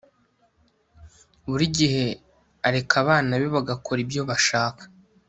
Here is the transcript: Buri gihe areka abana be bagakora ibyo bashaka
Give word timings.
Buri 1.49 1.65
gihe 1.77 2.05
areka 2.67 2.93
abana 3.03 3.31
be 3.41 3.47
bagakora 3.55 3.99
ibyo 4.05 4.21
bashaka 4.29 4.83